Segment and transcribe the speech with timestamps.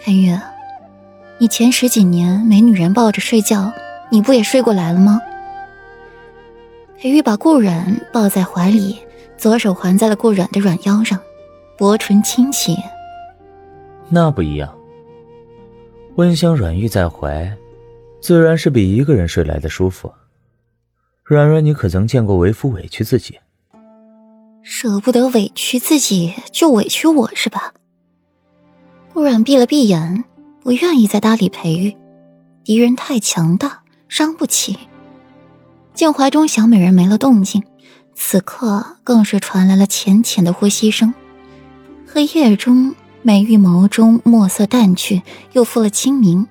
[0.00, 0.38] 裴玉，
[1.38, 3.72] 你前十几年没女人抱着睡觉，
[4.10, 5.20] 你不也睡过来了吗？
[6.96, 8.98] 裴玉把顾软抱在怀里，
[9.36, 11.18] 左手环在了顾软的软腰上，
[11.76, 12.76] 薄唇轻启。
[14.08, 14.72] 那不一样，
[16.14, 17.52] 温香软玉在怀，
[18.20, 20.10] 自然是比一个人睡来的舒服。
[21.24, 23.38] 软软，你可曾见过为夫委屈自己？
[24.62, 27.74] 舍不得委屈自己，就委屈我是吧？
[29.28, 30.24] 顾软闭了闭眼，
[30.62, 31.94] 不愿意再搭理裴玉，
[32.64, 34.78] 敌人太强大，伤不起。
[35.92, 37.62] 见怀中小美人没了动静，
[38.14, 41.12] 此刻更是传来了浅浅的呼吸声。
[42.06, 45.20] 黑夜中，美玉眸中墨色淡去，
[45.52, 46.46] 又复了清明。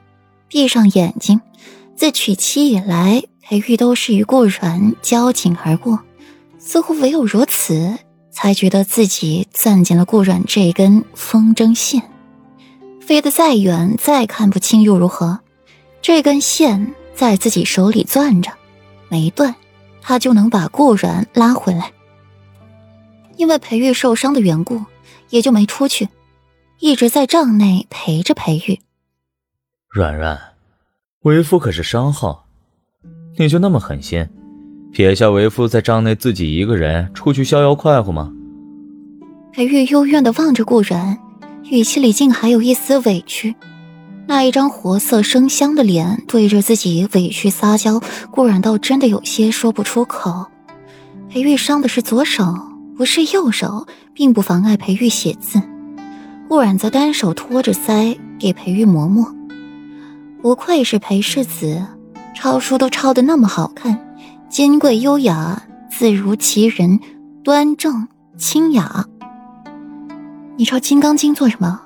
[0.48, 1.42] 闭上眼睛，
[1.96, 3.24] 自娶妻以来。
[3.42, 6.00] 裴玉都是与顾软交颈而过，
[6.60, 7.98] 似乎唯有如此，
[8.30, 12.04] 才觉得自己攥紧了顾软这根风筝线。
[13.08, 15.40] 飞得再远，再看不清又如何？
[16.02, 18.52] 这根线在自己手里攥着，
[19.08, 19.56] 没断，
[20.02, 21.94] 他就能把顾然拉回来。
[23.38, 24.84] 因为裴玉受伤的缘故，
[25.30, 26.10] 也就没出去，
[26.80, 28.78] 一直在帐内陪着裴玉。
[29.88, 30.38] 软软，
[31.22, 32.46] 为夫可是商号。
[33.38, 34.28] 你就那么狠心，
[34.92, 38.34] 撇下为夫在帐内自己一个人出去逍遥快活吗？
[39.54, 41.18] 裴玉幽怨的望着顾然，
[41.70, 43.56] 语气里竟还有一丝委屈。
[44.26, 48.02] 那一张活色生香的脸对着自己委屈撒娇，
[48.32, 50.48] 顾然倒真的有些说不出口。
[51.30, 52.56] 裴玉伤的是左手，
[52.98, 55.62] 不是右手，并不妨碍裴玉写字。
[56.48, 59.34] 顾然则单手托着腮给裴玉磨墨，
[60.42, 61.86] 不愧是裴世子。
[62.34, 64.00] 抄书都抄得那么好看，
[64.50, 67.00] 金贵优雅，字如其人，
[67.44, 68.08] 端正
[68.38, 69.06] 清雅。
[70.60, 71.80] 你抄《金刚经》做什么？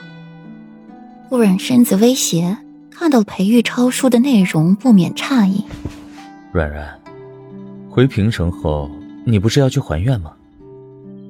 [1.27, 2.57] 顾然身子微斜，
[2.89, 5.65] 看到裴玉抄书的内容，不免诧异。
[6.53, 6.87] 软软，
[7.89, 8.89] 回平城后，
[9.25, 10.31] 你不是要去还愿吗？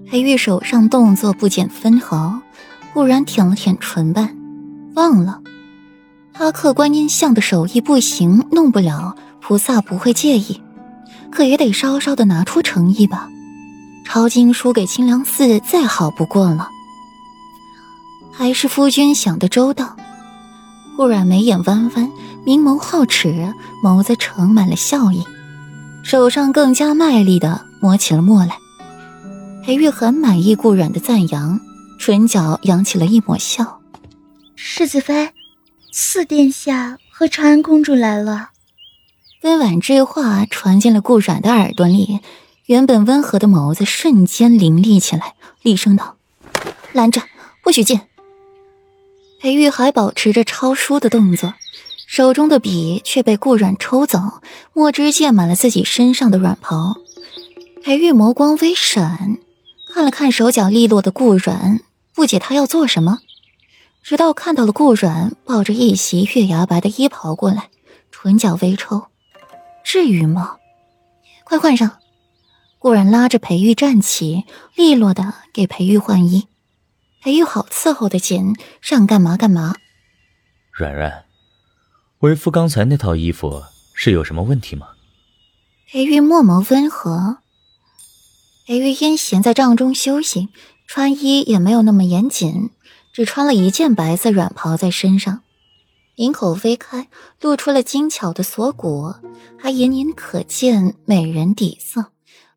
[0.08, 2.40] 裴玉手上动作不减分毫，
[2.94, 4.38] 顾然舔了舔唇瓣，
[4.94, 5.42] 忘了。
[6.34, 10.62] 他刻观音像的手艺不行，弄不了，菩萨不会介意，
[11.32, 13.28] 可也得稍稍的拿出诚意吧。
[14.06, 16.68] 抄经书给清凉寺再好不过了。
[18.32, 19.96] 还是夫君想的周到。
[20.98, 22.12] 顾然眉眼弯弯，
[22.46, 23.54] 明眸皓齿，
[23.84, 25.26] 眸子盛满了笑意，
[26.04, 28.58] 手上更加卖力的磨起了墨来。
[29.66, 31.60] 裴玉很满意顾然的赞扬，
[32.00, 33.80] 唇角扬起了一抹笑。
[34.56, 35.32] 世子妃。
[35.94, 38.52] 四殿下和长安公主来了，
[39.44, 42.22] 温婉这话传进了顾阮的耳朵里，
[42.68, 46.16] 原本温和的眸子瞬间凌厉起来，厉声道
[46.94, 47.22] ：“拦着，
[47.62, 48.00] 不许进！”
[49.42, 51.56] 裴玉还保持着抄书的动作，
[52.06, 54.20] 手中的笔却被顾阮抽走，
[54.72, 56.98] 墨汁溅满了自己身上的软袍。
[57.84, 59.40] 裴玉眸光微闪，
[59.92, 61.80] 看了看手脚利落的顾阮，
[62.14, 63.18] 不解他要做什么。
[64.04, 67.70] 直到看到了顾软抱着一袭月牙白的衣袍过来，
[68.12, 69.06] 唇角微抽，
[69.84, 70.58] 至于吗？
[71.44, 71.98] 快换上！
[72.78, 74.44] 顾然拉着裴玉站起，
[74.76, 76.46] 利落的给裴玉换衣。
[77.24, 79.76] 裴玉好伺候的紧，让干嘛干嘛。
[80.72, 81.26] 软软，
[82.22, 83.62] 为夫刚才那套衣服
[83.94, 84.88] 是有什么问题吗？
[85.88, 87.38] 裴玉墨眸温和。
[88.66, 90.50] 裴玉因闲在帐中休息，
[90.88, 92.72] 穿衣也没有那么严谨。
[93.14, 95.42] 只穿了一件白色软袍在身上，
[96.16, 97.08] 领口微开，
[97.42, 99.14] 露出了精巧的锁骨，
[99.60, 102.06] 还隐隐可见美人底色。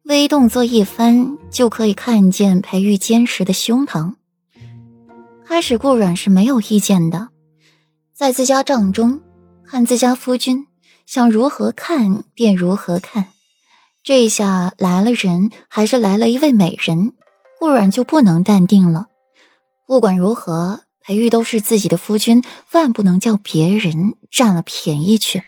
[0.04, 4.14] 微动作一番，就可以看见裴玉坚实的胸膛。
[5.54, 7.28] 开始顾软是没有意见的，
[8.12, 9.22] 在自家帐中
[9.65, 10.66] 看自家夫君，
[11.06, 13.28] 想如何看便如何看。
[14.03, 17.12] 这一下来了人，还是来了一位美人，
[17.60, 19.06] 顾软就不能淡定了。
[19.87, 22.43] 不管如何，裴玉都是自己的夫君，
[22.73, 25.44] 万不能叫别人占了便宜去。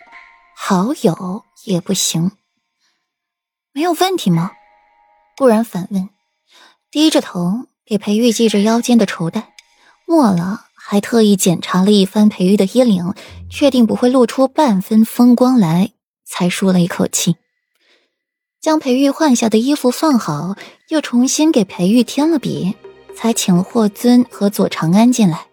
[0.56, 2.31] 好友也不行。
[3.72, 4.52] 没有问题吗？
[5.36, 6.08] 顾然反问，
[6.92, 9.56] 低着头给裴玉系着腰间的绸带，
[10.06, 13.12] 末了还特意检查了一番裴玉的衣领，
[13.50, 15.93] 确定不会露出半分风光来，
[16.25, 17.37] 才舒了一口气，
[18.61, 20.56] 将裴玉换下的衣服放好，
[20.88, 22.75] 又重新给裴玉添了笔。
[23.19, 25.47] 才请霍尊和左长安进来。